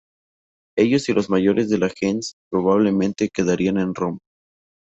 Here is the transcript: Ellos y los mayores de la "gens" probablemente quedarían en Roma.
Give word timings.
Ellos 0.75 1.09
y 1.09 1.13
los 1.13 1.29
mayores 1.29 1.69
de 1.69 1.77
la 1.77 1.87
"gens" 1.89 2.33
probablemente 2.49 3.29
quedarían 3.29 3.77
en 3.77 3.93
Roma. 3.93 4.17